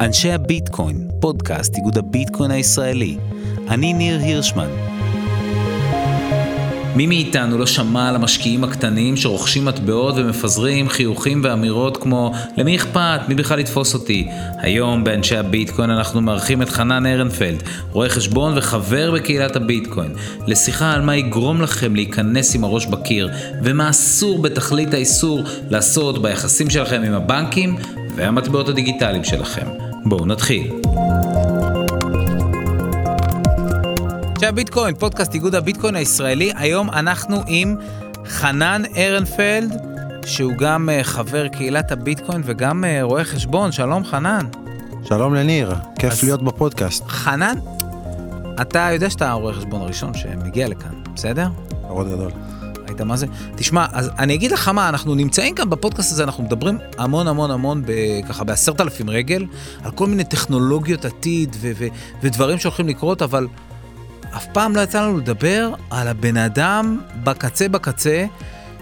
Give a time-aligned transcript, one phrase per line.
[0.00, 3.16] אנשי הביטקוין, פודקאסט איגוד הביטקוין הישראלי.
[3.68, 4.68] אני ניר הירשמן.
[6.94, 13.20] מי מאיתנו לא שמע על המשקיעים הקטנים שרוכשים מטבעות ומפזרים חיוכים ואמירות כמו למי אכפת,
[13.28, 14.28] מי בכלל יתפוס אותי?
[14.58, 20.14] היום באנשי הביטקוין אנחנו מארחים את חנן ארנפלד, רואה חשבון וחבר בקהילת הביטקוין,
[20.46, 23.30] לשיחה על מה יגרום לכם להיכנס עם הראש בקיר,
[23.62, 27.76] ומה אסור בתכלית האיסור לעשות ביחסים שלכם עם הבנקים
[28.16, 29.66] והמטבעות הדיגיטליים שלכם.
[30.04, 30.70] בואו נתחיל.
[34.40, 36.52] אנשי הביטקוין, פודקאסט איגוד הביטקוין הישראלי.
[36.56, 37.76] היום אנחנו עם
[38.26, 39.76] חנן ארנפלד,
[40.26, 43.72] שהוא גם אה, חבר קהילת הביטקוין וגם אה, רואה חשבון.
[43.72, 44.46] שלום חנן.
[45.04, 47.04] שלום לניר, כיף אז- להיות בפודקאסט.
[47.08, 47.54] חנן,
[48.60, 51.48] אתה יודע שאתה הרואה חשבון הראשון שמגיע לכאן, בסדר?
[51.88, 52.30] כבוד גדול.
[52.88, 53.26] ראית מה זה?
[53.56, 57.50] תשמע, אז אני אגיד לך מה, אנחנו נמצאים כאן בפודקאסט הזה, אנחנו מדברים המון המון
[57.50, 57.92] המון, ב-
[58.28, 59.46] ככה בעשרת אלפים רגל,
[59.84, 61.86] על כל מיני טכנולוגיות עתיד ו- ו-
[62.22, 63.46] ודברים שהולכים לקרות, אבל
[64.36, 68.26] אף פעם לא יצא לנו לדבר על הבן אדם בקצה בקצה,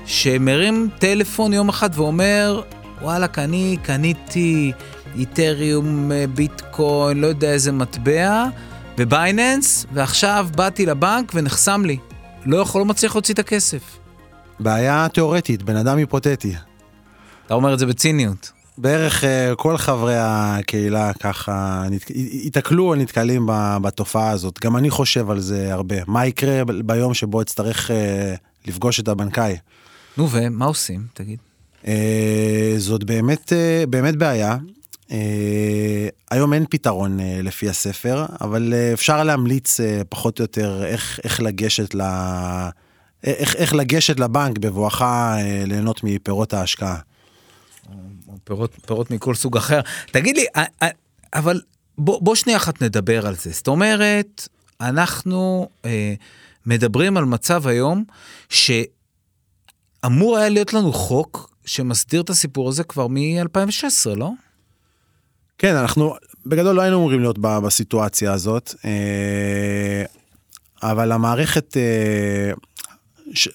[0.06, 2.62] שמרים טלפון יום אחד ואומר,
[3.02, 4.72] וואלכ, אני קניתי
[5.16, 8.44] איתריום, אה, ביטקוין, לא יודע איזה מטבע,
[8.96, 11.96] בבייננס, ועכשיו באתי לבנק ונחסם לי.
[12.46, 13.98] לא יכול, לא מצליח להוציא את הכסף.
[14.60, 16.54] בעיה תיאורטית, בן אדם היפותטי.
[17.46, 18.52] אתה אומר את זה בציניות.
[18.80, 21.84] בערך אה, כל חברי הקהילה ככה
[22.14, 23.48] ייתקלו או נתקלים
[23.82, 24.58] בתופעה הזאת.
[24.64, 25.96] גם אני חושב על זה הרבה.
[26.06, 28.34] מה יקרה ביום שבו אצטרך אה,
[28.66, 29.56] לפגוש את הבנקאי?
[30.16, 31.06] נו, ומה עושים?
[31.14, 31.38] תגיד.
[31.86, 33.52] אה, זאת באמת,
[33.90, 34.56] באמת בעיה.
[36.30, 42.00] היום אין פתרון לפי הספר, אבל אפשר להמליץ פחות או יותר איך, איך לגשת ל...
[43.24, 45.04] איך, איך לגשת לבנק בבואך
[45.66, 46.98] ליהנות מפירות ההשקעה.
[48.44, 49.80] פירות, פירות מכל סוג אחר.
[50.10, 50.44] תגיד לי,
[51.34, 51.60] אבל
[51.98, 53.50] בוא, בוא שנייה אחת נדבר על זה.
[53.50, 54.48] זאת אומרת,
[54.80, 56.14] אנחנו אה,
[56.66, 58.04] מדברים על מצב היום
[58.48, 64.30] שאמור היה להיות לנו חוק שמסדיר את הסיפור הזה כבר מ-2016, לא?
[65.58, 66.14] כן, אנחנו
[66.46, 70.02] בגדול לא היינו אמורים להיות בסיטואציה הזאת, אה,
[70.82, 72.52] אבל המערכת, אה,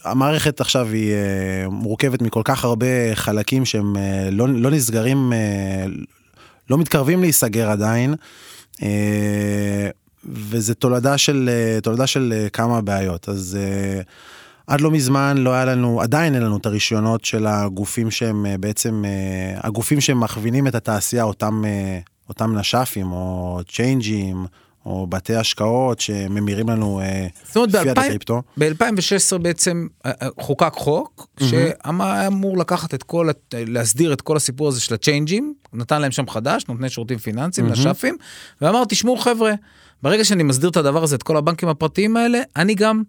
[0.03, 5.85] המערכת עכשיו היא אה, מורכבת מכל כך הרבה חלקים שהם אה, לא, לא נסגרים, אה,
[6.69, 8.15] לא מתקרבים להיסגר עדיין,
[10.25, 11.49] וזה תולדה של,
[11.83, 13.29] תולדה של כמה בעיות.
[13.29, 13.57] אז
[14.67, 19.03] עד לא מזמן לא היה לנו, עדיין אין לנו את הרישיונות של הגופים שהם בעצם,
[19.57, 21.63] הגופים שמכווינים את התעשייה, אותם,
[22.29, 24.45] אותם נש"פים או צ'יינג'ים
[24.85, 28.41] או בתי השקעות שממירים לנו אה, זאת אומרת, ב-2000 הקריפטו.
[28.57, 31.73] ב-2016 בעצם אה, אה, חוקק חוק שהיה
[32.27, 36.65] אמור לקחת את כל, להסדיר את כל הסיפור הזה של הצ'יינג'ים, נתן להם שם חדש,
[36.69, 38.17] נותני שירותים פיננסיים, נש"פים,
[38.61, 39.53] ואמר, תשמעו חבר'ה,
[40.03, 43.03] ברגע שאני מסדיר את הדבר הזה, את כל הבנקים הפרטיים האלה, אני גם,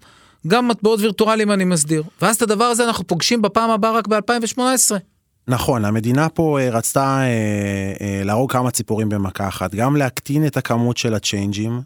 [0.46, 2.02] גם מטבעות וירטואליים אני מסדיר.
[2.22, 4.60] ואז את הדבר הזה אנחנו פוגשים בפעם הבאה רק ב-2018.
[5.48, 7.26] נכון, המדינה פה אה, רצתה אה,
[8.00, 11.80] אה, להרוג כמה ציפורים במכה אחת, גם להקטין את הכמות של הצ'יינג'ים,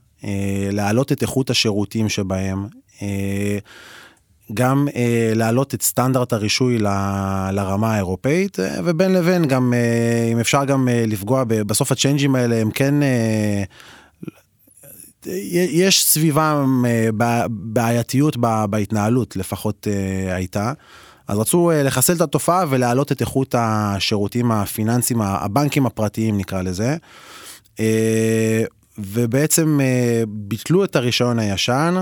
[0.73, 2.67] להעלות את איכות השירותים שבהם,
[4.55, 6.87] גם אה, להעלות את סטנדרט הרישוי ל,
[7.53, 12.35] לרמה האירופאית, אה, ובין לבין גם, אה, אם אפשר גם אה, לפגוע, ב, בסוף הצ'יינג'ים
[12.35, 13.03] האלה הם כן...
[13.03, 13.63] אה,
[15.53, 18.37] יש סביבם בע- בעייתיות
[18.71, 19.87] בהתנהלות, לפחות
[20.31, 20.73] הייתה.
[21.28, 26.97] אז רצו אה, לחסל את התופעה ולהעלות את איכות השירותים הפיננסיים, הבנקים הפרטיים נקרא לזה.
[27.81, 28.65] אה,
[28.99, 31.94] ובעצם אה, ביטלו את הרישיון הישן,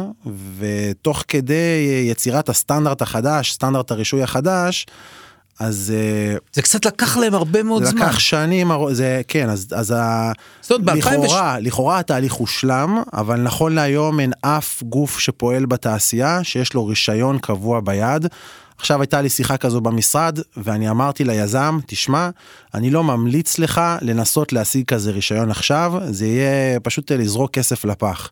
[0.59, 4.87] ותוך כדי יצירת הסטנדרט החדש, סטנדרט הרישוי החדש,
[5.61, 5.93] אז
[6.53, 8.01] זה קצת לקח להם הרבה מאוד זה זמן.
[8.01, 10.33] לקח שנים, זה כן, אז, אז ה...
[10.61, 15.67] זאת אומרת, ב- 2000 לכאורה, לכאורה התהליך הושלם, אבל נכון להיום אין אף גוף שפועל
[15.67, 18.27] בתעשייה שיש לו רישיון קבוע ביד.
[18.79, 22.31] עכשיו הייתה לי שיחה כזו במשרד, ואני אמרתי ליזם, תשמע,
[22.75, 27.85] אני לא ממליץ לך לנסות להשיג כזה רישיון עכשיו, זה יהיה פשוט אה, לזרוק כסף
[27.85, 28.31] לפח.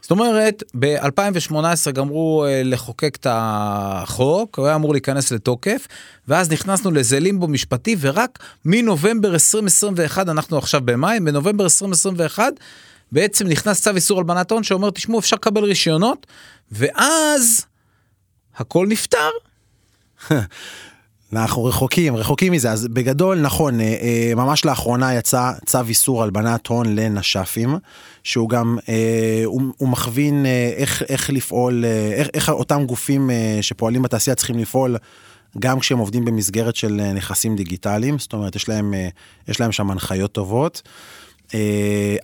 [0.00, 5.86] זאת אומרת, ב-2018 גמרו אה, לחוקק את החוק, הוא היה אמור להיכנס לתוקף,
[6.28, 12.44] ואז נכנסנו לאיזה לימבו משפטי, ורק מנובמבר 2021, אנחנו עכשיו במאי, בנובמבר 2021,
[13.12, 16.26] בעצם נכנס צו איסור הלבנת הון שאומר, תשמעו, אפשר לקבל רישיונות,
[16.72, 17.66] ואז
[18.56, 19.30] הכל נפתר.
[21.32, 26.66] אנחנו רחוקים, רחוקים מזה, אז בגדול נכון, אה, אה, ממש לאחרונה יצא צו איסור הלבנת
[26.66, 27.76] הון לנש"פים,
[28.24, 31.84] שהוא גם, אה, הוא, הוא מכווין איך, איך לפעול,
[32.14, 33.30] איך, איך אותם גופים
[33.60, 34.96] שפועלים בתעשייה צריכים לפעול
[35.58, 38.94] גם כשהם עובדים במסגרת של נכסים דיגיטליים, זאת אומרת, יש להם,
[39.48, 40.82] יש להם שם הנחיות טובות.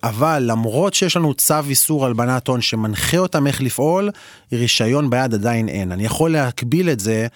[0.02, 4.10] אבל למרות שיש לנו צו איסור הלבנת הון שמנחה אותם איך לפעול,
[4.52, 5.92] רישיון ביד עדיין אין.
[5.92, 7.26] אני יכול להקביל את זה,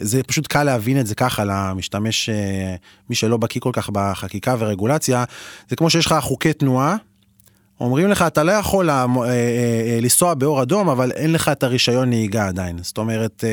[0.00, 2.30] זה פשוט קל להבין את זה ככה למשתמש,
[3.10, 5.24] מי שלא בקיא כל כך בחקיקה ורגולציה,
[5.68, 6.96] זה כמו שיש לך חוקי תנועה.
[7.82, 11.62] אומרים לך אתה לא יכול אה, אה, אה, לנסוע באור אדום אבל אין לך את
[11.62, 13.44] הרישיון נהיגה עדיין זאת אומרת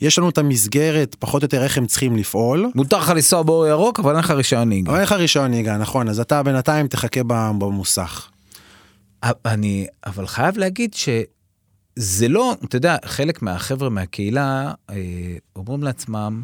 [0.00, 2.70] יש לנו את המסגרת פחות או יותר איך הם צריכים לפעול.
[2.74, 4.94] מותר לך לנסוע באור ירוק אבל אין לך רישיון נהיגה.
[4.94, 7.20] אין לך רישיון נהיגה נכון אז אתה בינתיים תחכה
[7.58, 8.28] במוסך.
[9.22, 10.94] אני אבל חייב להגיד
[11.98, 14.72] שזה לא אתה יודע חלק מהחבר'ה מהקהילה
[15.56, 16.42] אומרים לעצמם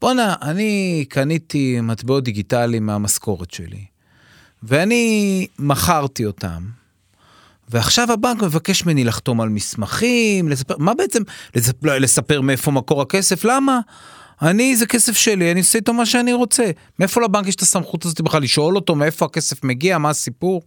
[0.00, 3.84] בואנה אני קניתי מטבעות דיגיטליים מהמשכורת שלי.
[4.62, 6.62] ואני מכרתי אותם.
[7.68, 11.22] ועכשיו הבנק מבקש ממני לחתום על מסמכים, לספר, מה בעצם,
[11.54, 13.44] לספר, לספר מאיפה מקור הכסף?
[13.44, 13.80] למה?
[14.42, 16.70] אני, זה כסף שלי, אני עושה איתו מה שאני רוצה.
[16.98, 20.62] מאיפה לבנק יש את הסמכות הזאת בכלל לשאול אותו מאיפה הכסף מגיע, מה הסיפור?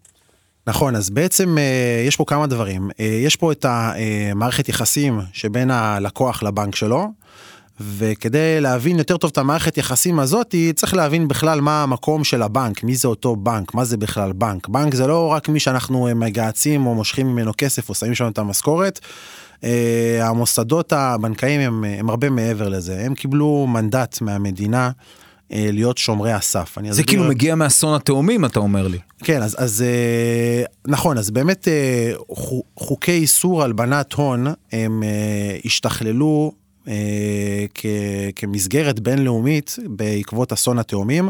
[0.68, 2.90] נכון, אז בעצם אה, יש פה כמה דברים.
[3.00, 7.08] אה, יש פה את המערכת יחסים שבין הלקוח לבנק שלו,
[7.98, 12.84] וכדי להבין יותר טוב את המערכת יחסים הזאתי, צריך להבין בכלל מה המקום של הבנק,
[12.84, 14.68] מי זה אותו בנק, מה זה בכלל בנק.
[14.68, 18.38] בנק זה לא רק מי שאנחנו מגהצים או מושכים ממנו כסף או שמים שם את
[18.38, 19.00] המשכורת.
[19.62, 19.64] Uh,
[20.22, 24.92] המוסדות הבנקאיים הם, הם הרבה מעבר לזה, הם קיבלו מנדט מהמדינה
[25.52, 26.78] להיות שומרי הסף.
[26.84, 27.06] זה אסביר...
[27.06, 28.98] כאילו מגיע מאסון התאומים אתה אומר לי.
[29.24, 32.36] כן אז, אז uh, נכון אז באמת uh,
[32.78, 35.04] חוקי איסור הלבנת הון הם
[35.66, 36.52] השתכללו
[36.88, 37.66] אה,
[38.36, 41.30] כמסגרת בינלאומית בעקבות אסון התאומים.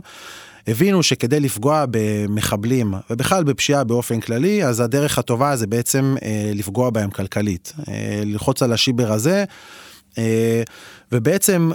[0.68, 6.90] הבינו שכדי לפגוע במחבלים ובכלל בפשיעה באופן כללי אז הדרך הטובה זה בעצם אה, לפגוע
[6.90, 9.44] בהם כלכלית אה, ללחוץ על השיבר הזה
[10.18, 10.64] אה,
[11.12, 11.72] ובעצם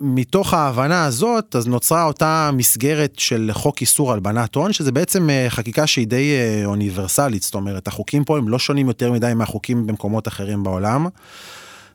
[0.00, 5.46] מתוך ההבנה הזאת אז נוצרה אותה מסגרת של חוק איסור הלבנת הון שזה בעצם אה,
[5.48, 9.86] חקיקה שהיא די אה, אוניברסלית זאת אומרת החוקים פה הם לא שונים יותר מדי מהחוקים
[9.86, 11.06] במקומות אחרים בעולם.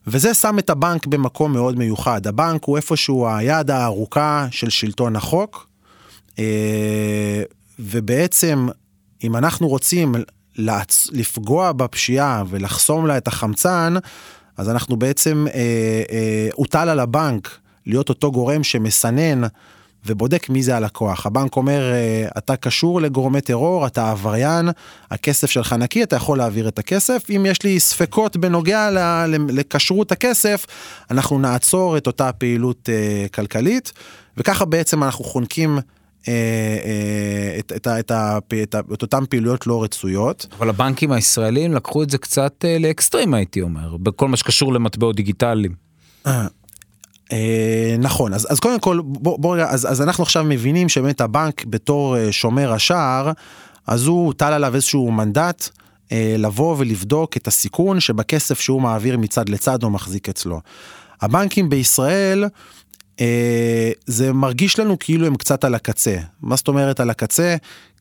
[0.07, 2.27] וזה שם את הבנק במקום מאוד מיוחד.
[2.27, 5.67] הבנק הוא איפשהו היד הארוכה של שלטון החוק,
[6.39, 7.43] אה,
[7.79, 8.67] ובעצם
[9.23, 10.15] אם אנחנו רוצים
[11.11, 13.93] לפגוע בפשיעה ולחסום לה את החמצן,
[14.57, 15.59] אז אנחנו בעצם, אה,
[16.11, 17.57] אה, הוטל על הבנק
[17.89, 19.41] להיות אותו גורם שמסנן
[20.05, 21.25] ובודק מי זה הלקוח.
[21.25, 24.69] הבנק אומר, אה, אתה קשור לגורמי טרור, אתה עבריין,
[25.11, 27.27] הכסף שלך נקי, אתה יכול להעביר את הכסף.
[27.29, 28.89] אם יש לי ספקות בנוגע
[29.49, 30.65] לכשרות הכסף,
[31.11, 33.91] אנחנו נעצור את אותה פעילות אה, כלכלית,
[34.37, 35.79] וככה בעצם אנחנו חונקים
[36.27, 38.11] אה, את, את, את,
[38.63, 40.47] את, את אותן פעילויות לא רצויות.
[40.57, 45.89] אבל הבנקים הישראלים לקחו את זה קצת לאקסטרים הייתי אומר, בכל מה שקשור למטבעות דיגיטליים.
[47.31, 51.21] אה, נכון אז אז קודם כל בוא, בוא רגע אז, אז אנחנו עכשיו מבינים שבאמת
[51.21, 53.31] הבנק בתור אה, שומר השער
[53.87, 55.69] אז הוא הוטל עליו איזשהו מנדט
[56.11, 60.61] אה, לבוא ולבדוק את הסיכון שבכסף שהוא מעביר מצד לצד או מחזיק אצלו.
[61.21, 62.45] הבנקים בישראל
[64.05, 67.55] זה מרגיש לנו כאילו הם קצת על הקצה מה זאת אומרת על הקצה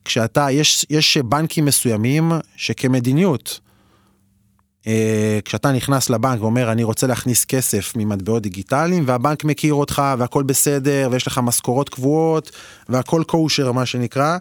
[0.05, 3.59] כשאתה יש יש בנקים מסוימים שכמדיניות.
[4.87, 10.43] אה, כשאתה נכנס לבנק ואומר אני רוצה להכניס כסף ממטבעות דיגיטליים והבנק מכיר אותך והכל
[10.43, 12.51] בסדר ויש לך משכורות קבועות
[12.89, 14.37] והכל קושר מה שנקרא.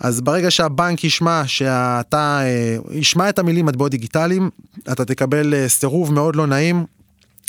[0.00, 4.50] אז ברגע שהבנק ישמע שאתה אה, ישמע את המילים מטבעות דיגיטליים
[4.92, 6.84] אתה תקבל אה, סירוב מאוד לא נעים.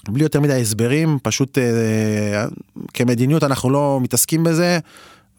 [0.10, 1.58] בלי יותר מדי הסברים פשוט
[2.94, 4.80] כמדיניות אנחנו לא מתעסקים בזה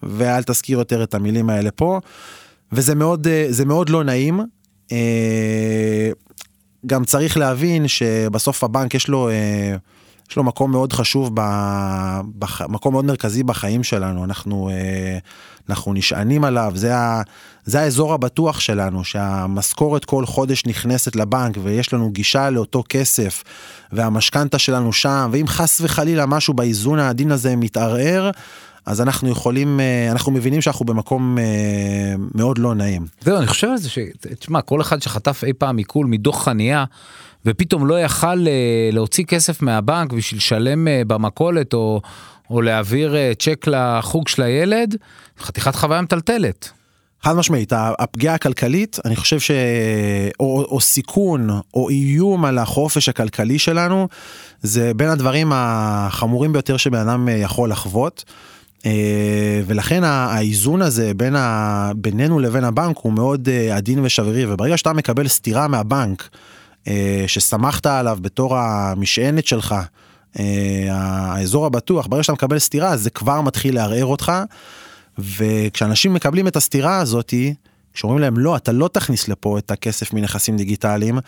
[0.03, 2.01] ואל תזכיר יותר את המילים האלה פה
[2.73, 4.41] וזה מאוד זה מאוד לא נעים.
[6.87, 9.77] גם צריך להבין שבסוף הבנק יש לו, אה,
[10.31, 11.41] יש לו מקום מאוד חשוב, ב,
[12.39, 15.19] בח, מקום מאוד מרכזי בחיים שלנו, אנחנו, אה,
[15.69, 17.23] אנחנו נשענים עליו, זה, ה,
[17.65, 23.45] זה האזור הבטוח שלנו, שהמשכורת כל חודש נכנסת לבנק ויש לנו גישה לאותו כסף
[23.93, 28.31] והמשכנתה שלנו שם, ואם חס וחלילה משהו באיזון העדין הזה מתערער,
[28.87, 31.45] אז אנחנו יכולים, אה, אנחנו מבינים שאנחנו במקום אה,
[32.35, 33.07] מאוד לא נעים.
[33.21, 33.99] זהו, אני חושב על זה ש...
[34.39, 36.85] תשמע, כל אחד שחטף אי פעם עיקול מדוח חנייה,
[37.47, 42.01] ופתאום לא יכל אה, להוציא כסף מהבנק בשביל לשלם במכולת או,
[42.51, 44.97] או להעביר צ'ק לחוג של הילד,
[45.41, 46.71] חתיכת חוויה מטלטלת.
[47.23, 49.51] חד משמעית, הפגיעה הכלכלית, אני חושב ש...
[50.41, 54.09] או, או סיכון או איום על החופש הכלכלי שלנו,
[54.63, 58.25] זה בין הדברים החמורים ביותר שבן אדם יכול לחוות.
[58.87, 61.93] אה, ולכן האיזון הזה בין ה...
[61.97, 66.29] בינינו לבין הבנק הוא מאוד אה, עדין ושברירי וברגע שאתה מקבל סטירה מהבנק
[66.89, 69.75] אה, שסמכת עליו בתור המשענת שלך
[70.91, 74.33] האזור הבטוח, ברגע שאתה מקבל סטירה זה כבר מתחיל לערער אותך.
[75.19, 77.55] וכשאנשים מקבלים את הסטירה הזאתי,
[77.95, 81.19] כשאומרים להם לא אתה לא תכניס לפה את הכסף מנכסים דיגיטליים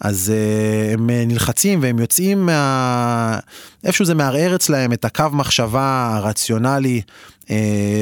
[0.00, 3.38] אז uh, הם נלחצים והם יוצאים מה...
[3.84, 7.02] איפשהו זה מערער אצלהם את הקו מחשבה הרציונלי
[7.40, 7.48] uh,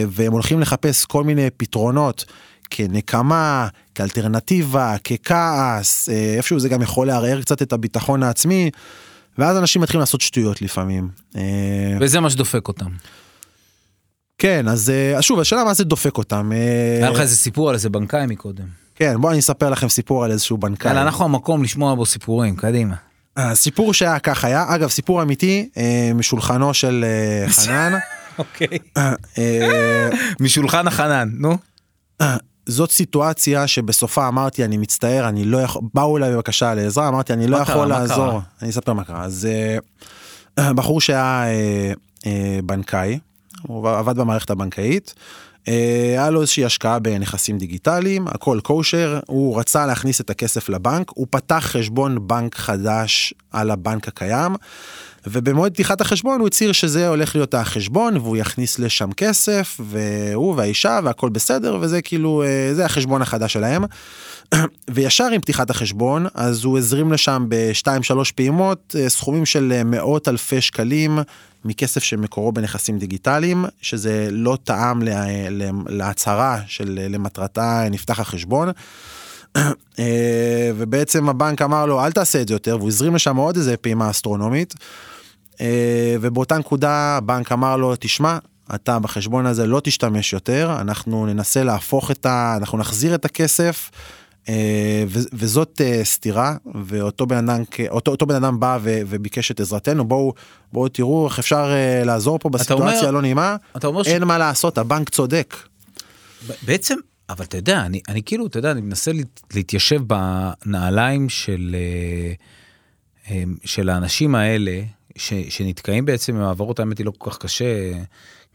[0.09, 2.25] והם הולכים לחפש כל מיני פתרונות
[2.71, 8.71] כנקמה, כאלטרנטיבה, ככעס, uh, איפשהו זה גם יכול לערער קצת את הביטחון העצמי
[9.39, 11.09] ואז אנשים מתחילים לעשות שטויות לפעמים.
[11.33, 11.39] Uh,
[12.01, 12.91] וזה מה שדופק אותם.
[14.41, 16.53] כן, אז אה, שוב, השאלה מה זה דופק אותם.
[16.53, 18.65] אה, היה לך איזה סיפור על איזה בנקאי מקודם.
[18.95, 20.91] כן, בוא אני אספר לכם סיפור על איזשהו בנקאי.
[20.91, 22.95] יאללה, אנחנו המקום לשמוע בו סיפורים, קדימה.
[23.37, 27.05] הסיפור שהיה כך היה, אגב, סיפור אמיתי, אה, משולחנו של
[27.49, 27.93] חנן.
[28.39, 28.79] אוקיי.
[30.41, 31.57] משולחן החנן, נו.
[32.67, 37.47] זאת סיטואציה שבסופה אמרתי אני מצטער אני לא יכול באו אליי בבקשה לעזרה אמרתי אני
[37.47, 39.49] לא יכול לעזור אני אספר מה קרה אז
[40.59, 41.45] בחור שהיה
[42.65, 43.19] בנקאי
[43.63, 45.15] הוא עבד במערכת הבנקאית.
[45.69, 45.75] אה,
[46.11, 51.27] היה לו איזושהי השקעה בנכסים דיגיטליים, הכל קושר, הוא רצה להכניס את הכסף לבנק, הוא
[51.31, 54.57] פתח חשבון בנק חדש על הבנק הקיים,
[55.27, 61.01] ובמועד פתיחת החשבון הוא הצהיר שזה הולך להיות החשבון והוא יכניס לשם כסף, והוא והאישה
[61.05, 63.85] והכל בסדר, וזה כאילו, אה, זה החשבון החדש שלהם.
[64.91, 70.29] וישר עם פתיחת החשבון, אז הוא הזרים לשם בשתיים שלוש פעימות אה, סכומים של מאות
[70.29, 71.19] אלפי שקלים
[71.65, 75.03] מכסף שמקורו בנכסים דיגיטליים, שזה לא טעם
[75.89, 78.69] להצהרה של למטרתה נפתח החשבון.
[79.99, 83.77] אה, ובעצם הבנק אמר לו אל תעשה את זה יותר והוא הזרים לשם עוד איזה
[83.77, 84.75] פעימה אסטרונומית.
[85.61, 88.39] אה, ובאותה נקודה הבנק אמר לו תשמע
[88.75, 92.57] אתה בחשבון הזה לא תשתמש יותר אנחנו ננסה להפוך את ה...
[92.57, 93.91] אנחנו נחזיר את הכסף
[95.09, 100.33] וזאת אה, סתירה ואותו בן אדם אותו, אותו בן אדם בא וביקש את עזרתנו בואו
[100.73, 103.57] בואו תראו איך אפשר אה, לעזור פה בסיטואציה הלא נעימה
[104.07, 104.25] אין ש...
[104.25, 105.57] מה לעשות הבנק צודק.
[106.63, 106.95] בעצם
[107.29, 109.11] אבל אתה יודע אני אני כאילו אתה יודע אני מנסה
[109.55, 111.77] להתיישב בנעליים של
[113.65, 114.83] של האנשים האלה
[115.17, 117.93] ש, שנתקעים בעצם עם העברות האמת היא לא כל כך קשה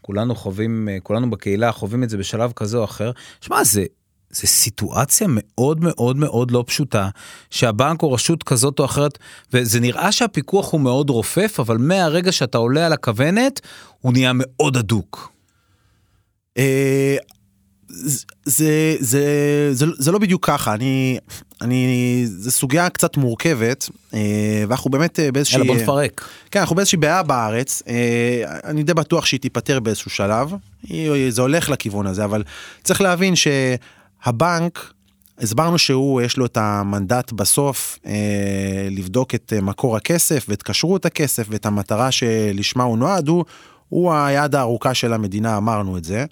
[0.00, 3.10] כולנו חווים כולנו בקהילה חווים את זה בשלב כזה או אחר.
[3.40, 3.84] שמע זה
[4.30, 7.08] זה סיטואציה מאוד מאוד מאוד לא פשוטה,
[7.50, 9.18] שהבנק או רשות כזאת או אחרת,
[9.52, 13.60] וזה נראה שהפיקוח הוא מאוד רופף, אבל מהרגע שאתה עולה על הכוונת,
[14.00, 15.32] הוא נהיה מאוד הדוק.
[16.58, 17.16] אה,
[17.88, 21.18] זה, זה, זה, זה לא בדיוק ככה, אני,
[21.60, 25.58] אני, זה סוגיה קצת מורכבת, אה, ואנחנו באמת אה, באיזושהי...
[25.58, 26.28] יאללה בוא נפרק.
[26.50, 27.82] כן, אנחנו באיזושהי בעיה בארץ,
[28.64, 30.52] אני די בטוח שהיא תיפתר באיזשהו שלב,
[31.28, 32.42] זה הולך לכיוון הזה, אבל
[32.84, 33.48] צריך להבין ש...
[34.26, 34.92] הבנק,
[35.38, 41.06] הסברנו שהוא, יש לו את המנדט בסוף אה, לבדוק את אה, מקור הכסף ואת כשרות
[41.06, 43.44] הכסף ואת המטרה שלשמה הוא נועד, הוא,
[43.88, 46.24] הוא היד הארוכה של המדינה, אמרנו את זה.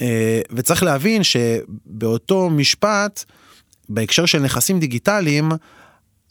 [0.00, 3.24] אה, וצריך להבין שבאותו משפט,
[3.88, 5.52] בהקשר של נכסים דיגיטליים,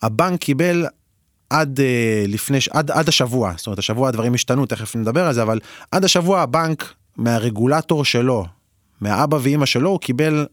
[0.01, 0.85] הבנק קיבל
[1.49, 5.43] עד אה, לפני, עד, עד השבוע, זאת אומרת השבוע הדברים השתנו, תכף נדבר על זה,
[5.43, 5.59] אבל
[5.91, 8.45] עד השבוע הבנק מהרגולטור שלו,
[9.01, 10.45] מהאבא ואימא שלו, הוא קיבל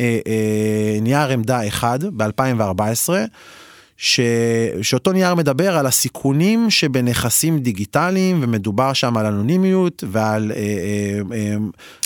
[0.00, 3.10] אה, אה, נייר עמדה אחד ב-2014,
[3.96, 4.20] ש...
[4.82, 11.56] שאותו נייר מדבר על הסיכונים שבנכסים דיגיטליים ומדובר שם על אנונימיות ועל אה, אה, אה,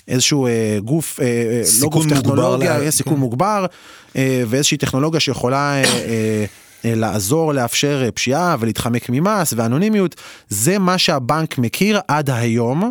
[0.09, 2.90] איזשהו אה, גוף, אה, לא גוף טכנולוגיה, לה...
[2.90, 3.20] סיכון כן.
[3.20, 3.66] מוגבר
[4.16, 6.44] אה, ואיזושהי טכנולוגיה שיכולה אה, אה, אה,
[6.84, 10.16] לעזור לאפשר אה, פשיעה ולהתחמק ממס ואנונימיות,
[10.49, 12.90] זה מה שהבנק מכיר עד היום.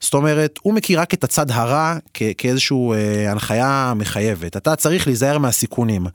[0.00, 1.96] זאת אומרת, הוא מכיר רק את הצד הרע
[2.38, 4.56] כאיזושהי אה, הנחיה מחייבת.
[4.56, 6.06] אתה צריך להיזהר מהסיכונים.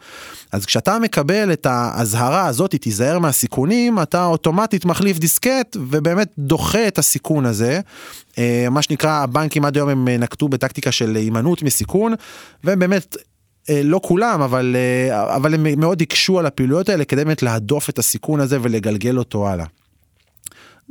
[0.51, 6.97] אז כשאתה מקבל את האזהרה הזאת, תיזהר מהסיכונים, אתה אוטומטית מחליף דיסקט ובאמת דוחה את
[6.97, 7.79] הסיכון הזה.
[8.37, 12.13] אה, מה שנקרא, הבנקים עד היום הם אה, נקטו בטקטיקה של הימנעות מסיכון,
[12.63, 13.21] והם באמת אה,
[13.69, 17.99] לא כולם אבל אה, אבל הם מאוד הקשו על הפעילויות האלה כדי באמת להדוף את
[17.99, 19.65] הסיכון הזה ולגלגל אותו הלאה.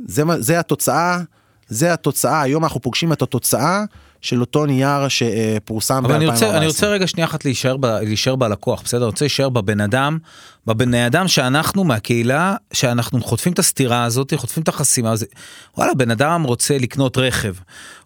[0.05, 1.19] זה, זה התוצאה
[1.67, 3.83] זה התוצאה היום אנחנו פוגשים את התוצאה
[4.25, 6.15] של אותו נייר שפורסם ב-2014.
[6.15, 9.49] אני רוצה, אני רוצה רגע שנייה אחת להישאר, ב, להישאר בלקוח בסדר אני רוצה להישאר
[9.49, 10.17] בבן אדם
[10.65, 15.29] בבן אדם שאנחנו מהקהילה שאנחנו חוטפים את הסתירה הזאת חוטפים את החסימה הזאת.
[15.77, 17.53] וואלה בן אדם רוצה לקנות רכב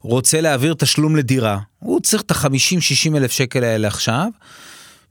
[0.02, 4.28] רוצה להעביר תשלום לדירה הוא צריך את ה-50-60 אלף שקל האלה עכשיו.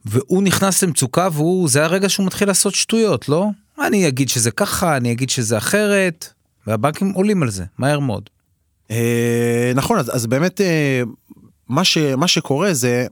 [0.05, 3.47] והוא נכנס למצוקה והוא זה הרגע שהוא מתחיל לעשות שטויות לא
[3.87, 6.29] אני אגיד שזה ככה אני אגיד שזה אחרת
[6.67, 8.31] והבנקים עולים על זה מהר מאוד.
[8.91, 11.03] אה, נכון אז, אז באמת אה,
[11.69, 13.07] מה, ש, מה שקורה זה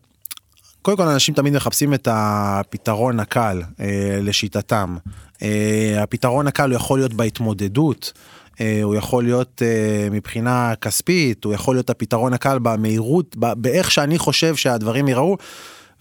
[0.83, 4.97] קודם כל אנשים תמיד מחפשים את הפתרון הקל אה, לשיטתם.
[5.99, 8.13] הפתרון הקל יכול להיות בהתמודדות.
[8.83, 9.63] הוא יכול להיות
[10.11, 15.37] מבחינה כספית, הוא יכול להיות הפתרון הקל במהירות, באיך שאני חושב שהדברים ייראו.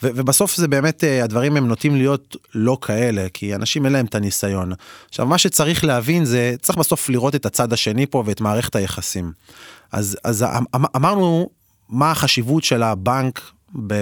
[0.04, 4.16] ובסוף זה באמת, אה, הדברים הם נוטים להיות לא כאלה, כי אנשים אין להם את
[4.16, 4.72] הניסיון.
[5.10, 9.32] עכשיו, מה שצריך להבין זה, צריך בסוף לראות את הצד השני פה ואת מערכת היחסים.
[9.92, 11.50] אז, אז אמ- אמרנו
[11.90, 13.42] מה החשיבות של הבנק
[13.88, 13.94] ב,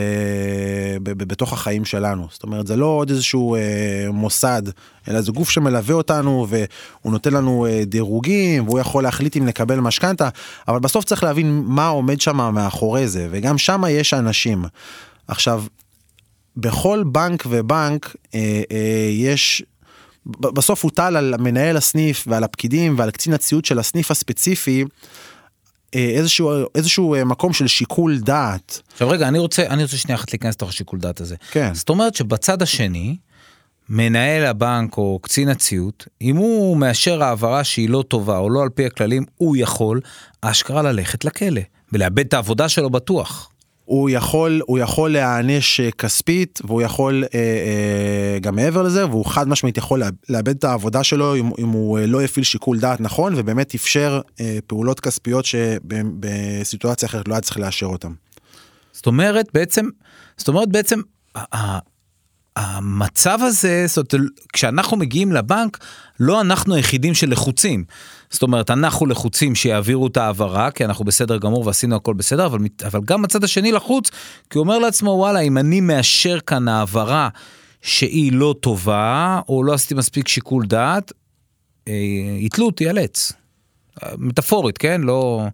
[1.04, 2.28] ב, ב, בתוך החיים שלנו.
[2.32, 3.62] זאת אומרת, זה לא עוד איזשהו אה,
[4.14, 4.62] מוסד,
[5.08, 9.80] אלא זה גוף שמלווה אותנו והוא נותן לנו אה, דירוגים והוא יכול להחליט אם נקבל
[9.80, 10.30] משכנתה,
[10.68, 14.66] אבל בסוף צריך להבין מה עומד שם מאחורי זה, וגם שם יש אנשים.
[15.28, 15.64] עכשיו,
[16.58, 19.64] בכל בנק ובנק אה, אה, יש
[20.26, 24.86] בסוף הוטל על מנהל הסניף ועל הפקידים ועל קצין הציות של הסניף הספציפי
[25.96, 28.82] אה, איזשהו איזשהו אה, מקום של שיקול דעת.
[28.92, 31.36] עכשיו רגע אני רוצה אני רוצה שנייה אחת להיכנס לתוך השיקול דעת הזה.
[31.52, 31.74] כן.
[31.74, 33.18] זאת אומרת שבצד השני
[33.90, 38.70] מנהל הבנק או קצין הציות אם הוא מאשר העברה שהיא לא טובה או לא על
[38.70, 40.02] פי הכללים הוא יכול
[40.42, 41.62] אשכרה ללכת לכלא
[41.94, 43.50] ולאבד את העבודה שלו בטוח.
[43.94, 49.26] הוא יכול הוא יכול להיענש אה, כספית והוא יכול אה, אה, גם מעבר לזה והוא
[49.26, 53.02] חד משמעית יכול לאבד את העבודה שלו אם, אם הוא אה, לא יפעיל שיקול דעת
[53.02, 58.14] נכון ובאמת אפשר אה, פעולות כספיות שבסיטואציה אחרת לא היה צריך לאשר אותם.
[58.92, 59.86] זאת אומרת בעצם
[60.38, 61.00] זאת אומרת בעצם
[62.56, 65.78] המצב הזה, זאת אומרת, כשאנחנו מגיעים לבנק,
[66.20, 67.84] לא אנחנו היחידים שלחוצים.
[68.30, 72.60] זאת אומרת, אנחנו לחוצים שיעבירו את ההעברה, כי אנחנו בסדר גמור ועשינו הכל בסדר, אבל,
[72.86, 74.10] אבל גם הצד השני לחוץ,
[74.50, 77.30] כי הוא אומר לעצמו, וואלה, אם אני מאשר כאן העברה
[77.82, 81.12] שהיא לא טובה, או לא עשיתי מספיק שיקול דעת,
[81.88, 81.94] אה,
[82.40, 83.34] יתלו אותי על עץ.
[84.18, 85.46] מטאפורית כן לא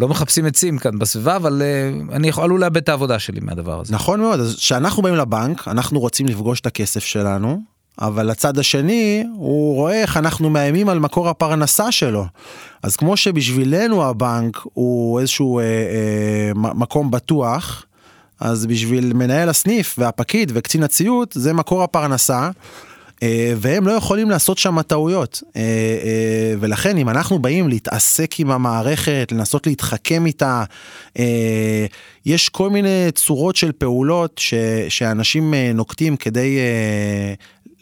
[0.00, 3.80] לא מחפשים עצים כאן בסביבה אבל uh, אני יכול עלול לאבד את העבודה שלי מהדבר
[3.80, 7.60] הזה נכון מאוד אז כשאנחנו באים לבנק אנחנו רוצים לפגוש את הכסף שלנו
[8.00, 12.26] אבל הצד השני הוא רואה איך אנחנו מאיימים על מקור הפרנסה שלו.
[12.82, 17.84] אז כמו שבשבילנו הבנק הוא איזשהו אה, אה, מקום בטוח
[18.40, 22.50] אז בשביל מנהל הסניף והפקיד וקצין הציות זה מקור הפרנסה.
[23.22, 25.42] אה, והם לא יכולים לעשות שם טעויות.
[25.56, 30.64] אה, אה, ולכן אם אנחנו באים להתעסק עם המערכת, לנסות להתחכם איתה,
[32.26, 34.54] יש כל מיני צורות של פעולות ש,
[34.88, 36.58] שאנשים נוקטים כדי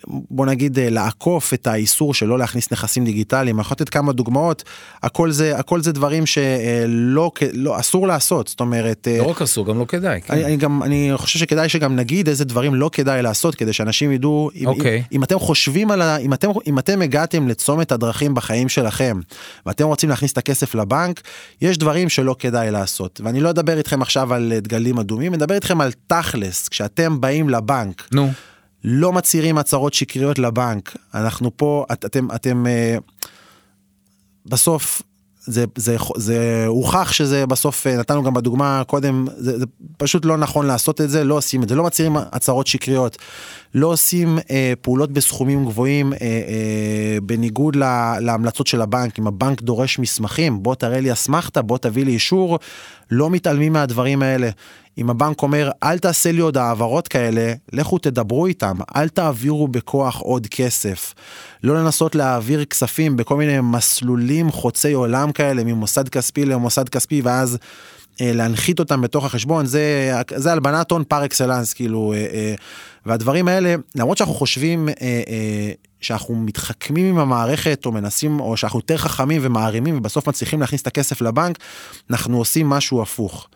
[0.06, 4.64] בוא נגיד אה, לעקוף את האיסור שלא להכניס נכסים דיגיטליים, אני יכול לתת כמה דוגמאות,
[5.02, 9.08] הכל זה, הכל זה דברים שלא, לא, אסור לעשות, זאת אומרת...
[9.08, 10.20] אה, לא רק אסור, גם לא כדאי.
[10.20, 10.34] כן.
[10.34, 14.12] אני, אני גם, אני חושב שכדאי שגם נגיד איזה דברים לא כדאי לעשות, כדי שאנשים
[14.12, 14.96] ידעו, אם, אוקיי.
[14.96, 16.16] אם, אם אתם חושבים על ה...
[16.16, 19.20] אם אתם, אם אתם הגעתם לצומת הדרכים בחיים שלכם,
[19.66, 21.20] ואתם רוצים להכניס את הכסף לבנק,
[21.62, 23.20] יש דברים שלא כדאי לעשות.
[23.24, 27.48] ואני לא אדבר איתכם עכשיו על דגלים אדומים, אני אדבר איתכם על תכלס, כשאתם באים
[27.48, 28.08] לבנק.
[28.12, 28.30] נו.
[28.90, 30.96] לא מצהירים הצהרות שקריות לבנק.
[31.14, 32.96] אנחנו פה, את, אתם, אתם, אה,
[34.46, 35.02] בסוף
[35.40, 39.64] זה, זה, זה הוכח שזה בסוף, אה, נתנו גם בדוגמה קודם, זה, זה
[39.96, 43.18] פשוט לא נכון לעשות את זה, לא עושים את זה, לא מצהירים הצהרות שקריות,
[43.74, 49.62] לא עושים אה, פעולות בסכומים גבוהים אה, אה, בניגוד לה, להמלצות של הבנק, אם הבנק
[49.62, 52.58] דורש מסמכים, בוא תראה לי אסמכתה, בוא תביא לי אישור,
[53.10, 54.50] לא מתעלמים מהדברים האלה.
[54.98, 60.18] אם הבנק אומר אל תעשה לי עוד העברות כאלה, לכו תדברו איתם, אל תעבירו בכוח
[60.20, 61.14] עוד כסף.
[61.64, 67.58] לא לנסות להעביר כספים בכל מיני מסלולים חוצי עולם כאלה ממוסד כספי למוסד כספי ואז
[68.20, 72.54] להנחית אותם בתוך החשבון זה זה הלבנת הון פר אקסלנס כאילו אה, אה,
[73.06, 78.78] והדברים האלה למרות שאנחנו חושבים אה, אה, שאנחנו מתחכמים עם המערכת או מנסים או שאנחנו
[78.78, 81.58] יותר חכמים ומערימים ובסוף מצליחים להכניס את הכסף לבנק
[82.10, 83.48] אנחנו עושים משהו הפוך.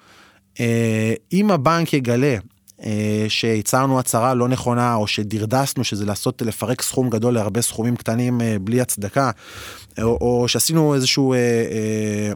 [0.60, 2.36] אה, אם הבנק יגלה
[2.84, 8.40] אה, שהצהרנו הצהרה לא נכונה או שדרדסנו שזה לעשות לפרק סכום גדול להרבה סכומים קטנים
[8.40, 9.30] אה, בלי הצדקה
[10.02, 12.32] או, או שעשינו איזשהו אה, אה,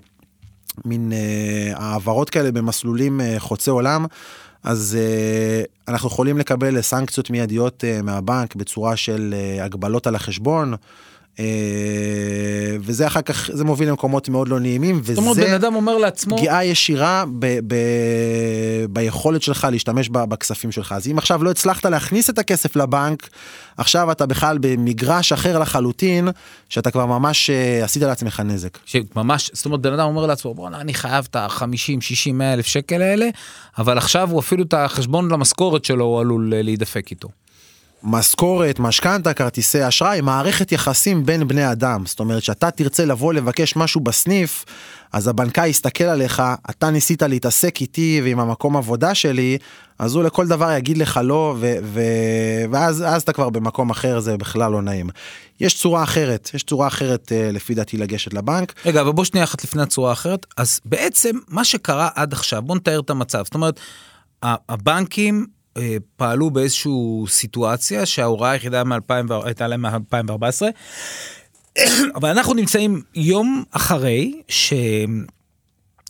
[0.84, 4.06] מין אה, העברות כאלה במסלולים אה, חוצי עולם
[4.66, 10.74] אז אה, אנחנו יכולים לקבל סנקציות מיידיות אה, מהבנק בצורה של אה, הגבלות על החשבון.
[11.40, 15.98] אה, וזה אחר כך זה מוביל למקומות מאוד לא נעימים וזה אומרת בן אדם אומר
[15.98, 17.76] לעצמו פגיעה ישירה ב, ב,
[18.90, 23.28] ביכולת שלך להשתמש בכספים שלך אז אם עכשיו לא הצלחת להכניס את הכסף לבנק
[23.76, 26.28] עכשיו אתה בכלל במגרש אחר לחלוטין
[26.68, 28.78] שאתה כבר ממש אה, עשית לעצמך נזק.
[29.16, 32.66] ממש זאת אומרת בן אדם אומר לעצמו בואנה אני חייב את ה-50 60 100 אלף
[32.66, 33.28] שקל האלה
[33.78, 37.28] אבל עכשיו הוא אפילו את החשבון למשכורת שלו הוא עלול אה, להידפק איתו.
[38.02, 42.06] משכורת, משכנתה, כרטיסי אשראי, מערכת יחסים בין בני אדם.
[42.06, 44.64] זאת אומרת, שאתה תרצה לבוא לבקש משהו בסניף,
[45.12, 49.58] אז הבנקאי יסתכל עליך, אתה ניסית להתעסק איתי ועם המקום עבודה שלי,
[49.98, 54.36] אז הוא לכל דבר יגיד לך לא, ו- ו- ואז אתה כבר במקום אחר, זה
[54.36, 55.10] בכלל לא נעים.
[55.60, 58.72] יש צורה אחרת, יש צורה אחרת uh, לפי דעתי לגשת לבנק.
[58.86, 60.46] רגע, אבל בוא שנייה אחת לפני הצורה האחרת.
[60.56, 63.44] אז בעצם מה שקרה עד עכשיו, בוא נתאר את המצב.
[63.44, 63.80] זאת אומרת,
[64.42, 65.55] הבנקים אה,
[66.16, 66.92] פעלו באיזושהי
[67.28, 68.82] סיטואציה שההוראה היחידה
[69.44, 70.62] הייתה להם מ-2014,
[72.16, 74.42] אבל אנחנו נמצאים יום אחרי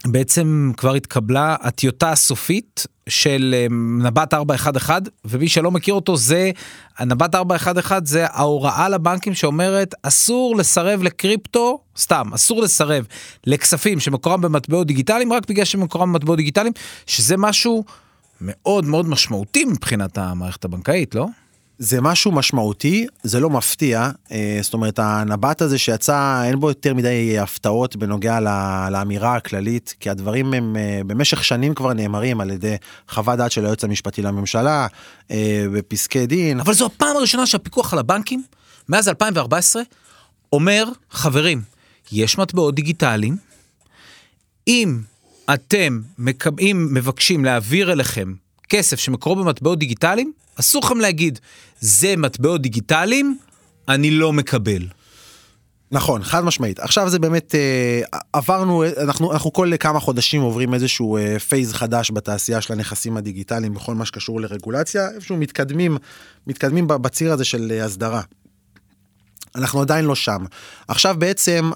[0.04, 3.66] שבעצם כבר התקבלה הטיוטה הסופית של אה,
[4.08, 6.50] נבט 411, ומי שלא מכיר אותו זה,
[7.00, 13.06] נבט 411 זה ההוראה לבנקים שאומרת אסור לסרב לקריפטו, סתם, אסור לסרב
[13.46, 16.72] לכספים שמקורם במטבעות דיגיטליים רק בגלל שמקורם במטבעות דיגיטליים,
[17.06, 17.84] שזה משהו...
[18.40, 21.26] מאוד מאוד משמעותי מבחינת המערכת הבנקאית, לא?
[21.78, 26.94] זה משהו משמעותי, זה לא מפתיע, אה, זאת אומרת הנבט הזה שיצא אין בו יותר
[26.94, 28.40] מדי הפתעות בנוגע
[28.90, 32.76] לאמירה הכללית, כי הדברים הם אה, במשך שנים כבר נאמרים על ידי
[33.08, 34.86] חוות דעת של היועץ המשפטי לממשלה,
[35.30, 36.60] אה, בפסקי דין.
[36.60, 38.42] אבל זו הפעם הראשונה שהפיקוח על הבנקים,
[38.88, 39.82] מאז 2014,
[40.52, 41.62] אומר, חברים,
[42.12, 43.36] יש מטבעות דיגיטליים,
[44.68, 44.98] אם
[45.54, 48.34] אתם מקבעים, מבקשים להעביר אליכם
[48.68, 51.38] כסף שמקורו במטבעות דיגיטליים, אסור לכם להגיד,
[51.80, 53.38] זה מטבעות דיגיטליים,
[53.88, 54.82] אני לא מקבל.
[55.92, 56.78] נכון, חד משמעית.
[56.78, 62.10] עכשיו זה באמת, אה, עברנו, אנחנו, אנחנו כל כמה חודשים עוברים איזשהו אה, phase חדש
[62.10, 65.96] בתעשייה של הנכסים הדיגיטליים בכל מה שקשור לרגולציה, איפשהו מתקדמים,
[66.46, 68.22] מתקדמים בציר הזה של אה, הסדרה.
[69.54, 70.44] אנחנו עדיין לא שם.
[70.88, 71.70] עכשיו בעצם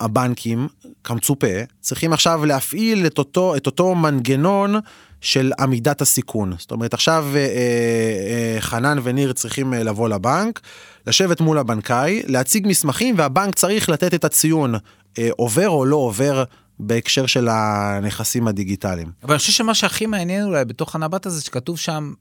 [0.00, 0.68] הבנקים,
[1.04, 1.46] כמצופה,
[1.80, 4.74] צריכים עכשיו להפעיל את אותו, את אותו מנגנון
[5.20, 6.54] של אמידת הסיכון.
[6.58, 10.60] זאת אומרת, עכשיו אה, אה, חנן וניר צריכים אה, לבוא לבנק,
[11.06, 14.74] לשבת מול הבנקאי, להציג מסמכים, והבנק צריך לתת את הציון,
[15.18, 16.44] אה, עובר או לא עובר
[16.78, 19.12] בהקשר של הנכסים הדיגיטליים.
[19.22, 22.12] אבל אני חושב שמה שהכי מעניין אולי בתוך הנבט הזה, שכתוב שם,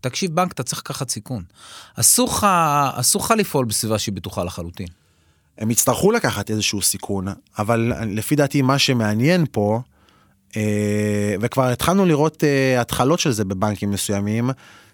[0.00, 1.42] תקשיב, בנק, אתה צריך לקחת סיכון.
[1.94, 2.28] אסור
[3.16, 4.86] לך לפעול בסביבה שהיא בטוחה לחלוטין.
[5.58, 7.26] הם יצטרכו לקחת איזשהו סיכון,
[7.58, 9.80] אבל לפי דעתי מה שמעניין פה,
[10.56, 14.50] אה, וכבר התחלנו לראות אה, התחלות של זה בבנקים מסוימים,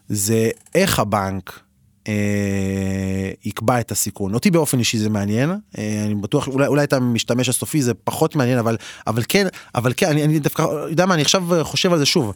[0.08, 1.60] זה איך הבנק
[2.08, 4.34] אה, יקבע את הסיכון.
[4.34, 8.58] אותי באופן אישי זה מעניין, אני בטוח, אולי, אולי את המשתמש הסופי זה פחות מעניין,
[8.58, 12.06] אבל, אבל כן, אבל כן, אני, אני דווקא, יודע מה, אני עכשיו חושב על זה
[12.06, 12.32] שוב.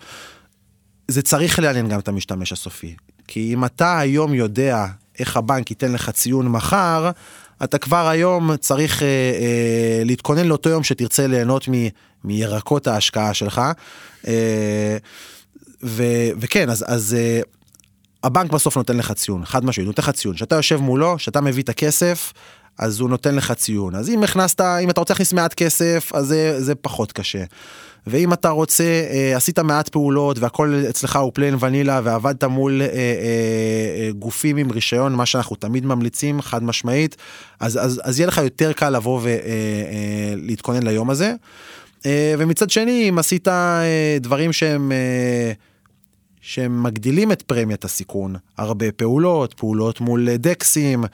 [1.08, 2.94] זה צריך לעניין גם את המשתמש הסופי.
[3.28, 4.86] כי אם אתה היום יודע
[5.18, 7.10] איך הבנק ייתן לך ציון מחר,
[7.64, 11.72] אתה כבר היום צריך אה, אה, להתכונן לאותו יום שתרצה ליהנות מ,
[12.24, 13.62] מירקות ההשקעה שלך.
[14.26, 14.96] אה,
[15.82, 16.02] ו,
[16.40, 17.40] וכן, אז, אז אה,
[18.24, 20.34] הבנק בסוף נותן לך ציון, חד משמעית, נותן לך ציון.
[20.34, 22.32] כשאתה יושב מולו, כשאתה מביא את הכסף,
[22.78, 23.94] אז הוא נותן לך ציון.
[23.94, 27.44] אז אם הכנסת, אם אתה רוצה להכניס מעט כסף, אז זה, זה פחות קשה.
[28.06, 32.86] ואם אתה רוצה, אה, עשית מעט פעולות והכל אצלך הוא plain vanilla ועבדת מול אה,
[32.86, 37.16] אה, אה, גופים עם רישיון, מה שאנחנו תמיד ממליצים חד משמעית,
[37.60, 41.34] אז, אז, אז יהיה לך יותר קל לבוא ולהתכונן אה, אה, ליום הזה.
[42.06, 44.92] אה, ומצד שני, אם עשית אה, דברים שהם...
[44.92, 45.52] אה,
[46.40, 51.04] שהם מגדילים את פרמיית הסיכון, הרבה פעולות, פעולות מול דקסים,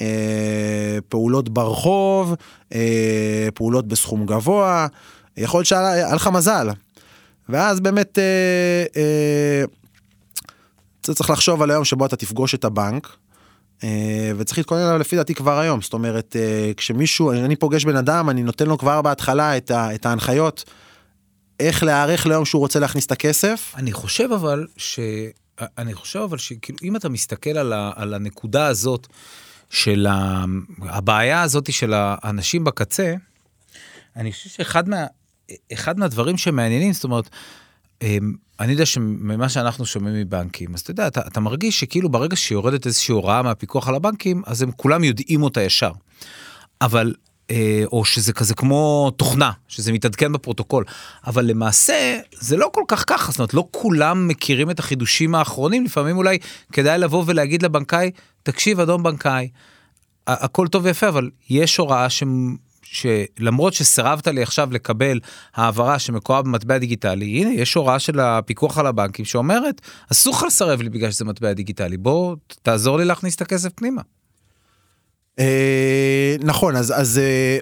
[0.00, 2.34] אה, פעולות ברחוב,
[2.74, 4.86] אה, פעולות בסכום גבוה,
[5.38, 6.68] יכול להיות שהיה לך מזל.
[7.48, 9.64] ואז באמת אה, אה,
[11.02, 13.16] צריך לחשוב על היום שבו אתה תפגוש את הבנק.
[13.84, 17.96] אה, וצריך להתכונן עליו לפי דעתי כבר היום זאת אומרת אה, כשמישהו אני פוגש בן
[17.96, 20.64] אדם אני נותן לו כבר בהתחלה את, ה, את ההנחיות
[21.60, 23.72] איך להיערך ליום שהוא רוצה להכניס את הכסף.
[23.76, 25.00] אני חושב אבל ש...
[25.78, 29.06] אני חושב אבל שכאילו אם אתה מסתכל על, ה, על הנקודה הזאת
[29.70, 30.44] של ה,
[30.82, 33.14] הבעיה הזאת של האנשים בקצה,
[34.16, 35.06] אני חושב שאחד מה,
[35.72, 37.30] אחד מהדברים שמעניינים, זאת אומרת,
[38.02, 42.36] אמ, אני יודע שממה שאנחנו שומעים מבנקים, אז אתה יודע, אתה, אתה מרגיש שכאילו ברגע
[42.36, 45.90] שיורדת איזושהי הוראה מהפיקוח על הבנקים, אז הם כולם יודעים אותה ישר.
[46.80, 47.14] אבל,
[47.50, 50.84] אה, או שזה כזה כמו תוכנה, שזה מתעדכן בפרוטוקול,
[51.26, 55.84] אבל למעשה זה לא כל כך ככה, זאת אומרת, לא כולם מכירים את החידושים האחרונים,
[55.84, 56.38] לפעמים אולי
[56.72, 58.10] כדאי לבוא ולהגיד לבנקאי,
[58.42, 59.48] תקשיב, אדון בנקאי,
[60.26, 62.10] הכל טוב ויפה, אבל יש הוראה
[62.92, 65.20] שלמרות שסירבת לי עכשיו לקבל
[65.54, 69.80] העברה שמקורה במטבע דיגיטלי, הנה יש הוראה של הפיקוח על הבנקים שאומרת,
[70.12, 74.02] אסור לך לסרב לי בגלל שזה מטבע דיגיטלי, בוא תעזור לי להכניס את הכסף פנימה.
[75.38, 77.58] אה, נכון, אז, אה,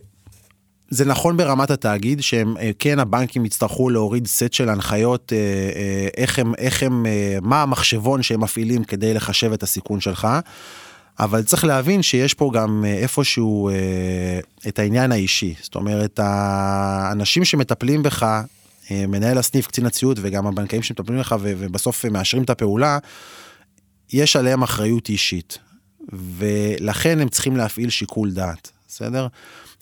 [0.90, 5.32] זה נכון ברמת התאגיד שהם אה, כן הבנקים יצטרכו להוריד סט של הנחיות
[6.16, 7.06] איך הם איך הם
[7.42, 10.28] מה המחשבון שהם מפעילים כדי לחשב את הסיכון שלך.
[11.18, 13.70] אבל צריך להבין שיש פה גם איפשהו
[14.68, 18.42] את העניין האישי זאת אומרת האנשים שמטפלים בך
[18.90, 22.98] מנהל הסניף קצין הציות וגם הבנקאים שמטפלים בך ובסוף מאשרים את הפעולה.
[24.12, 25.58] יש עליהם אחריות אישית
[26.12, 29.26] ולכן הם צריכים להפעיל שיקול דעת בסדר.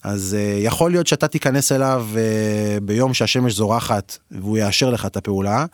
[0.03, 5.17] אז uh, יכול להיות שאתה תיכנס אליו uh, ביום שהשמש זורחת והוא יאשר לך את
[5.17, 5.67] הפעולה,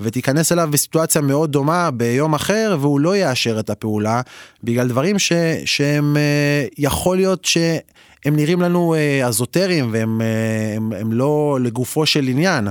[0.00, 4.20] ותיכנס אליו בסיטואציה מאוד דומה ביום אחר והוא לא יאשר את הפעולה
[4.64, 5.32] בגלל דברים ש,
[5.64, 12.06] שהם uh, יכול להיות שהם נראים לנו uh, אזוטריים והם uh, הם, הם לא לגופו
[12.06, 12.68] של עניין.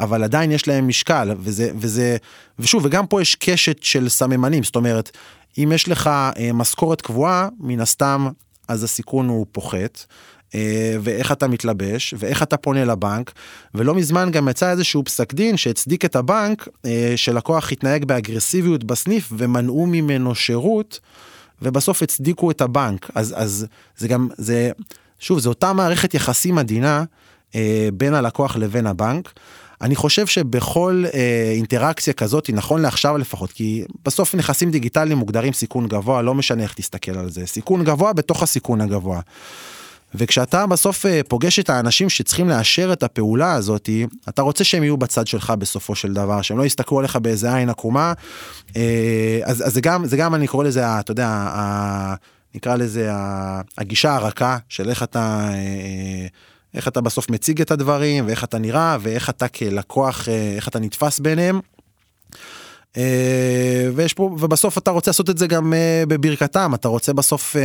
[0.00, 2.16] אבל עדיין יש להם משקל וזה וזה
[2.58, 5.10] ושוב וגם פה יש קשת של סממנים זאת אומרת
[5.58, 6.10] אם יש לך
[6.54, 8.28] משכורת קבועה מן הסתם
[8.68, 10.04] אז הסיכון הוא פוחת.
[10.54, 13.32] אה, ואיך אתה מתלבש ואיך אתה פונה לבנק
[13.74, 19.32] ולא מזמן גם יצא איזשהו פסק דין שהצדיק את הבנק אה, שלקוח התנהג באגרסיביות בסניף
[19.36, 21.00] ומנעו ממנו שירות
[21.62, 24.70] ובסוף הצדיקו את הבנק אז אז זה גם זה
[25.18, 27.04] שוב זה אותה מערכת יחסים עדינה
[27.54, 29.32] אה, בין הלקוח לבין הבנק.
[29.80, 35.88] אני חושב שבכל אה, אינטראקציה כזאת, נכון לעכשיו לפחות, כי בסוף נכסים דיגיטליים מוגדרים סיכון
[35.88, 39.20] גבוה, לא משנה איך תסתכל על זה, סיכון גבוה בתוך הסיכון הגבוה.
[40.14, 43.90] וכשאתה בסוף אה, פוגש את האנשים שצריכים לאשר את הפעולה הזאת,
[44.28, 47.70] אתה רוצה שהם יהיו בצד שלך בסופו של דבר, שהם לא יסתכלו עליך באיזה עין
[47.70, 48.12] עקומה.
[48.76, 51.48] אה, אז, אז זה גם, זה גם אני קורא לזה, אתה יודע,
[52.54, 53.10] נקרא לזה
[53.78, 55.48] הגישה הרכה של איך אתה...
[55.52, 56.26] אה,
[56.74, 61.18] איך אתה בסוף מציג את הדברים ואיך אתה נראה ואיך אתה כלקוח איך אתה נתפס
[61.20, 61.60] ביניהם.
[62.96, 67.56] אה, ויש פה ובסוף אתה רוצה לעשות את זה גם אה, בברכתם אתה רוצה בסוף.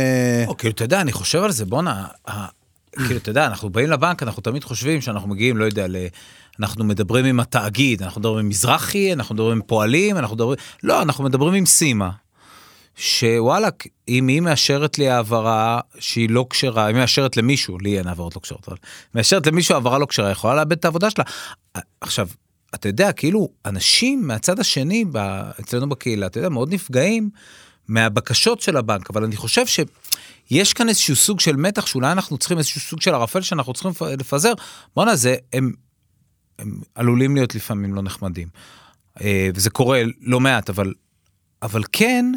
[0.46, 2.06] או, כאילו אתה יודע אני חושב על זה בואנה.
[2.96, 5.96] כאילו אתה יודע אנחנו באים לבנק אנחנו תמיד חושבים שאנחנו מגיעים לא יודע ל...
[6.60, 11.02] אנחנו מדברים עם התאגיד אנחנו מדברים עם מזרחי אנחנו מדברים עם פועלים אנחנו מדברים לא
[11.02, 12.10] אנחנו מדברים עם סימה
[12.96, 13.68] שוואלה,
[14.08, 18.40] אם היא מאשרת לי העברה שהיא לא כשרה, היא מאשרת למישהו, לי אין העברות לא
[18.40, 18.76] כשרות, אבל
[19.14, 21.24] מאשרת למישהו העברה לא כשרה, יכולה לאבד את העבודה שלה.
[22.00, 22.28] עכשיו,
[22.74, 25.04] אתה יודע, כאילו, אנשים מהצד השני,
[25.60, 27.30] אצלנו בקהילה, אתה יודע, מאוד נפגעים
[27.88, 32.58] מהבקשות של הבנק, אבל אני חושב שיש כאן איזשהו סוג של מתח שאולי אנחנו צריכים
[32.58, 34.52] איזשהו סוג של ערפל שאנחנו צריכים לפזר.
[34.96, 35.72] בואנה, זה, הם,
[36.58, 38.48] הם עלולים להיות לפעמים לא נחמדים.
[39.20, 40.92] אה, וזה קורה לא מעט, אבל,
[41.62, 42.32] אבל כן,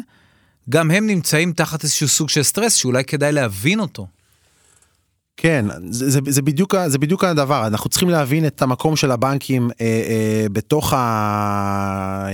[0.70, 4.06] גם הם נמצאים תחת איזשהו סוג של סטרס שאולי כדאי להבין אותו.
[5.40, 9.70] כן, זה, זה, זה, בדיוק, זה בדיוק הדבר, אנחנו צריכים להבין את המקום של הבנקים
[9.80, 12.26] אה, אה, בתוך הרשת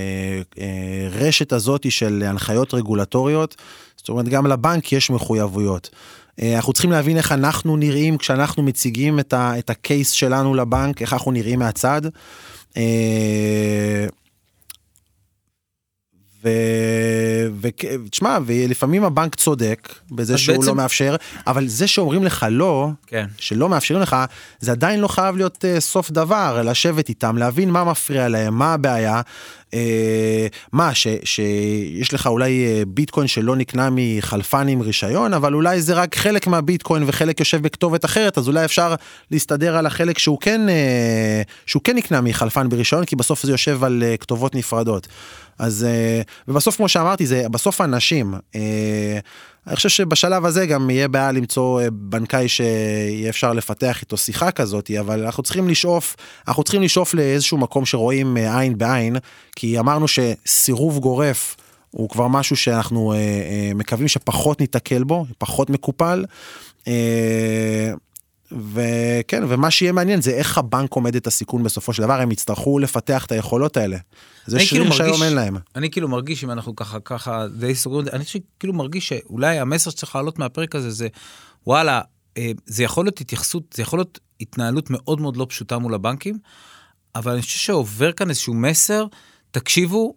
[1.53, 3.57] אה, אה, הזאת של הנחיות רגולטוריות,
[3.97, 5.91] זאת אומרת גם לבנק יש מחויבויות.
[6.43, 11.03] אה, אנחנו צריכים להבין איך אנחנו נראים כשאנחנו מציגים את, ה, את הקייס שלנו לבנק,
[11.03, 12.03] איך אנחנו נראים מהצד.
[12.77, 14.07] אה,
[17.61, 20.69] ותשמע, ולפעמים הבנק צודק בזה שהוא לא בעצם...
[20.71, 23.27] לא מאפשר, אבל זה שאומרים לך לא, כן.
[23.39, 24.17] שלא מאפשרים לך,
[24.61, 28.75] זה עדיין לא חייב להיות uh, סוף דבר, לשבת איתם, להבין מה מפריע להם, מה
[28.75, 29.21] הבעיה,
[29.71, 29.75] uh,
[30.73, 35.95] מה, ש, שיש לך אולי uh, ביטקוין שלא נקנה מחלפן עם רישיון, אבל אולי זה
[35.95, 38.95] רק חלק מהביטקוין וחלק יושב בכתובת אחרת, אז אולי אפשר
[39.31, 43.85] להסתדר על החלק שהוא כן, uh, שהוא כן נקנה מחלפן ברישיון, כי בסוף זה יושב
[43.85, 45.09] על uh, כתובות נפרדות.
[45.59, 48.35] אז אה, ובסוף כמו שאמרתי זה בסוף אנשים.
[48.55, 49.19] אה,
[49.67, 54.51] אני חושב שבשלב הזה גם יהיה בעיה למצוא אה, בנקאי שיהיה אפשר לפתח איתו שיחה
[54.51, 56.17] כזאת אבל אנחנו צריכים לשאוף
[56.49, 59.17] אנחנו צריכים לשאוף לאיזשהו מקום שרואים עין בעין
[59.57, 61.57] כי אמרנו שסירוב גורף
[61.91, 63.15] הוא כבר משהו שאנחנו
[63.75, 66.25] מקווים שפחות ניתקל בו פחות מקופל.
[68.53, 72.79] וכן ומה שיהיה מעניין זה איך הבנק עומד את הסיכון בסופו של דבר הם יצטרכו
[72.79, 73.97] לפתח את היכולות האלה.
[74.47, 75.57] זה שריר כאילו שהיום אין להם.
[75.77, 78.25] אני כאילו מרגיש אם אנחנו ככה ככה די סוגרים אני
[78.61, 81.09] כאילו מרגיש שאולי המסר שצריך לעלות מהפרק הזה זה
[81.67, 82.01] וואלה
[82.37, 86.39] אה, זה יכול להיות התייחסות זה יכול להיות התנהלות מאוד מאוד לא פשוטה מול הבנקים.
[87.15, 89.07] אבל אני חושב שעובר כאן איזשהו מסר
[89.51, 90.15] תקשיבו.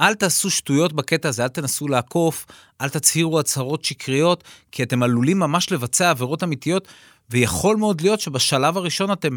[0.00, 2.46] אל תעשו שטויות בקטע הזה, אל תנסו לעקוף,
[2.80, 6.88] אל תצהירו הצהרות שקריות, כי אתם עלולים ממש לבצע עבירות אמיתיות,
[7.30, 9.36] ויכול מאוד להיות שבשלב הראשון אתם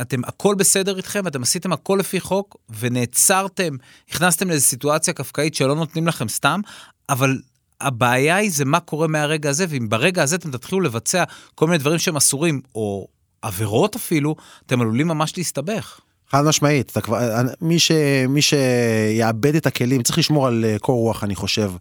[0.00, 3.76] אתם הכל בסדר איתכם, אתם עשיתם הכל לפי חוק ונעצרתם,
[4.10, 6.60] נכנסתם לאיזו סיטואציה קפקאית שלא נותנים לכם סתם,
[7.08, 7.38] אבל
[7.80, 11.78] הבעיה היא זה מה קורה מהרגע הזה, ואם ברגע הזה אתם תתחילו לבצע כל מיני
[11.78, 13.08] דברים שהם אסורים, או
[13.42, 16.00] עבירות אפילו, אתם עלולים ממש להסתבך.
[16.32, 17.18] חד משמעית, אתה כבר,
[17.60, 17.92] מי, ש,
[18.28, 21.72] מי שיאבד את הכלים, צריך לשמור על אה, קור רוח אני חושב.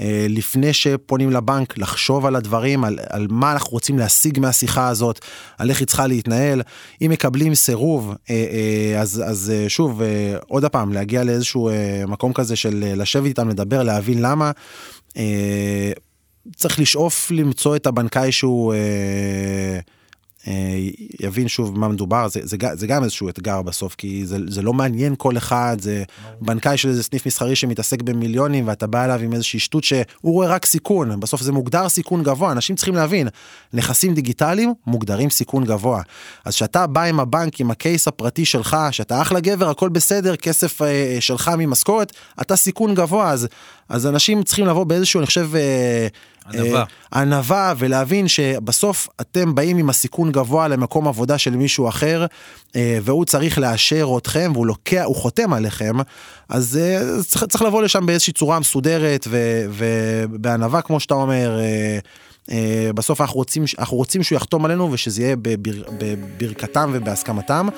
[0.00, 5.20] אה, לפני שפונים לבנק, לחשוב על הדברים, על, על מה אנחנו רוצים להשיג מהשיחה הזאת,
[5.58, 6.62] על איך היא צריכה להתנהל.
[7.02, 8.14] אם מקבלים סירוב,
[8.98, 10.00] אז, אז שוב,
[10.48, 11.70] עוד פעם, להגיע לאיזשהו
[12.08, 14.50] מקום כזה של לשבת איתם, לדבר, להבין למה.
[16.54, 19.78] צריך לשאוף למצוא את הבנקאי שהוא אה, אה,
[21.20, 24.72] יבין שוב מה מדובר זה, זה, זה גם איזשהו אתגר בסוף כי זה, זה לא
[24.72, 26.04] מעניין כל אחד זה
[26.40, 30.48] בנקאי של איזה סניף מסחרי שמתעסק במיליונים ואתה בא אליו עם איזושהי שטות שהוא רואה
[30.48, 33.28] רק סיכון בסוף זה מוגדר סיכון גבוה אנשים צריכים להבין
[33.72, 36.02] נכסים דיגיטליים מוגדרים סיכון גבוה
[36.44, 40.82] אז שאתה בא עם הבנק עם הקייס הפרטי שלך שאתה אחלה גבר הכל בסדר כסף
[40.82, 43.48] אה, שלך ממשכורת אתה סיכון גבוה אז
[43.88, 45.50] אז אנשים צריכים לבוא באיזשהו אני חושב.
[45.54, 46.06] אה,
[46.54, 46.80] ענווה.
[46.80, 52.26] אה, ענווה ולהבין שבסוף אתם באים עם הסיכון גבוה למקום עבודה של מישהו אחר
[52.76, 55.96] אה, והוא צריך לאשר אתכם והוא לוקח הוא חותם עליכם
[56.48, 59.26] אז אה, צריך, צריך לבוא לשם באיזושהי צורה מסודרת
[59.70, 61.60] ובענווה כמו שאתה אומר.
[62.94, 67.68] בסוף אנחנו רוצים אנחנו רוצים שהוא יחתום עלינו ושזה יהיה בבר, בברכתם ובהסכמתם.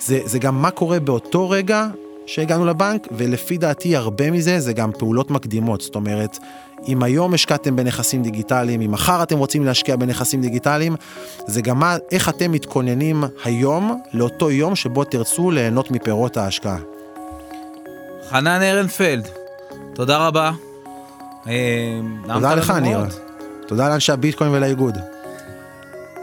[0.00, 1.86] זה, זה גם מה קורה באותו רגע
[2.26, 5.80] שהגענו לבנק, ולפי דעתי הרבה מזה זה גם פעולות מקדימות.
[5.80, 6.38] זאת אומרת,
[6.88, 10.96] אם היום השקעתם בנכסים דיגיטליים, אם מחר אתם רוצים להשקיע בנכסים דיגיטליים,
[11.46, 16.78] זה גם מה, איך אתם מתכוננים היום לאותו יום שבו תרצו ליהנות מפירות ההשקעה.
[18.30, 19.28] חנן אהרנפלד,
[19.94, 20.52] תודה רבה.
[21.48, 22.00] אה,
[22.34, 22.98] תודה לך, ניר.
[23.66, 25.13] תודה לאנשי הביטקוין ולאיגוד.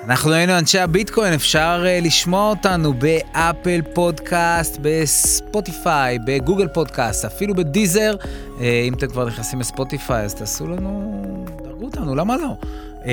[0.04, 6.68] אנחנו היינו אנשי הביטקוין, אפשר uh, לשמוע אותנו ב Apple Podcast, ב Spotify, ב Google
[6.68, 8.16] Podcast, אפילו ב Deezer.
[8.22, 11.22] Uh, אם אתם כבר נכנסים ל Spotify, אז תעשו לנו,
[11.64, 12.56] דרגו אותנו, למה לא?
[13.02, 13.06] Uh,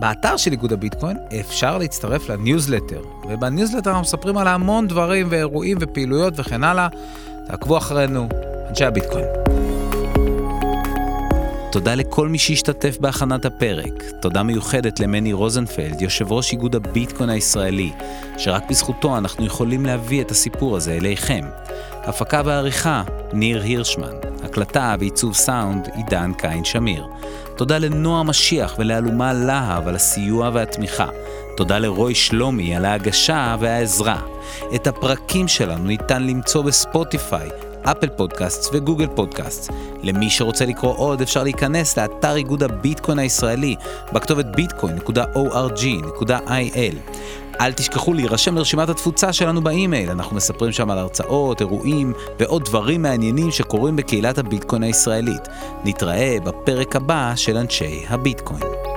[0.00, 6.34] באתר של איגוד הביטקוין אפשר להצטרף לניוזלטר, ובניוזלטר אנחנו מספרים על המון דברים ואירועים ופעילויות
[6.36, 6.88] וכן הלאה.
[7.46, 8.28] תעקבו אחרינו,
[8.70, 9.26] אנשי הביטקוין.
[11.72, 14.02] תודה לכל מי שהשתתף בהכנת הפרק.
[14.20, 17.92] תודה מיוחדת למני רוזנפלד, יושב ראש איגוד הביטקוין הישראלי,
[18.38, 21.44] שרק בזכותו אנחנו יכולים להביא את הסיפור הזה אליכם.
[21.92, 23.02] הפקה ועריכה,
[23.32, 24.12] ניר הירשמן.
[24.42, 27.06] הקלטה ועיצוב סאונד, עידן קין שמיר.
[27.56, 31.08] תודה לנועה משיח ולאלומה להב על הסיוע והתמיכה.
[31.56, 34.20] תודה לרוי שלומי על ההגשה והעזרה.
[34.74, 37.48] את הפרקים שלנו ניתן למצוא בספוטיפיי,
[37.90, 39.72] אפל פודקאסט וגוגל פודקאסט.
[40.02, 43.76] למי שרוצה לקרוא עוד אפשר להיכנס לאתר איגוד הביטקוין הישראלי
[44.12, 46.96] בכתובת bitcoin.org.il.
[47.60, 53.02] אל תשכחו להירשם לרשימת התפוצה שלנו באימייל, אנחנו מספרים שם על הרצאות, אירועים ועוד דברים
[53.02, 55.48] מעניינים שקורים בקהילת הביטקוין הישראלית.
[55.84, 58.95] נתראה בפרק הבא של אנשי הביטקוין.